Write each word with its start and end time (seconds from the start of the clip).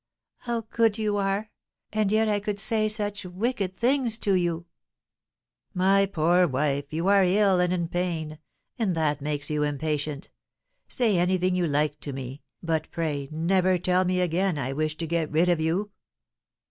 "How 0.47 0.61
good 0.61 0.97
you 0.97 1.17
are! 1.17 1.51
and 1.93 2.11
yet 2.11 2.27
I 2.27 2.39
could 2.39 2.59
say 2.59 2.87
such 2.87 3.23
wicked 3.23 3.75
things 3.77 4.17
to 4.17 4.33
you!" 4.33 4.65
"My 5.75 6.07
poor 6.07 6.47
wife, 6.47 6.91
you 6.91 7.05
are 7.07 7.23
ill 7.23 7.59
and 7.59 7.71
in 7.71 7.87
pain, 7.87 8.39
and 8.79 8.95
that 8.95 9.21
makes 9.21 9.51
you 9.51 9.61
impatient; 9.61 10.31
say 10.87 11.19
anything 11.19 11.53
you 11.55 11.67
like 11.67 11.99
to 11.99 12.13
me, 12.13 12.41
but 12.63 12.89
pray 12.89 13.29
never 13.31 13.77
tell 13.77 14.03
me 14.03 14.21
again 14.21 14.57
I 14.57 14.73
wish 14.73 14.97
to 14.97 15.05
get 15.05 15.29
rid 15.29 15.49
of 15.49 15.59
you!" 15.59 15.91